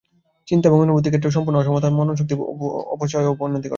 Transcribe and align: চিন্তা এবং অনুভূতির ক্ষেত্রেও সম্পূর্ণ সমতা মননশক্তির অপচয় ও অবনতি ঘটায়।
চিন্তা 0.47 0.65
এবং 0.69 0.79
অনুভূতির 0.79 1.11
ক্ষেত্রেও 1.11 1.35
সম্পূর্ণ 1.35 1.57
সমতা 1.61 1.87
মননশক্তির 1.91 2.39
অপচয় 2.93 3.25
ও 3.25 3.31
অবনতি 3.33 3.57
ঘটায়। 3.57 3.69